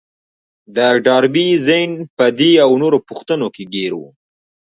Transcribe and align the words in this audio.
د 0.75 0.77
ډاربي 1.05 1.47
ذهن 1.67 1.91
په 2.17 2.25
دې 2.39 2.51
او 2.63 2.71
نورو 2.81 2.97
پوښتنو 3.07 3.47
کې 3.55 3.63
ګير 3.73 3.91
و. 3.97 4.01